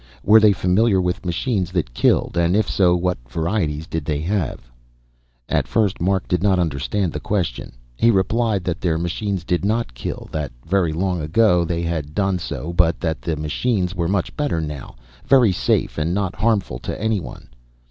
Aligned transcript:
Were 0.23 0.39
they 0.39 0.51
familiar 0.51 0.99
with 0.99 1.27
machines 1.27 1.71
that 1.73 1.93
killed, 1.93 2.35
and 2.35 2.55
if 2.55 2.67
so, 2.67 2.95
what 2.95 3.19
varieties 3.29 3.85
did 3.85 4.03
they 4.03 4.19
have? 4.21 4.71
At 5.47 5.67
first 5.67 6.01
Mark 6.01 6.27
did 6.27 6.41
not 6.41 6.57
understand 6.57 7.13
the 7.13 7.19
question. 7.19 7.73
He 7.97 8.09
replied 8.09 8.63
that 8.63 8.81
their 8.81 8.97
machines 8.97 9.43
did 9.43 9.63
not 9.63 9.93
kill, 9.93 10.27
that 10.31 10.51
very 10.65 10.91
long 10.91 11.21
ago 11.21 11.63
they 11.63 11.83
had 11.83 12.15
done 12.15 12.39
so 12.39 12.73
but 12.73 12.99
that 12.99 13.21
the 13.21 13.35
machines 13.37 13.93
were 13.93 14.07
much 14.07 14.35
better 14.35 14.59
now, 14.59 14.95
very 15.23 15.51
safe 15.51 15.99
and 15.99 16.15
not 16.15 16.35
harmful 16.37 16.79
to 16.79 16.99
anyone. 16.99 17.49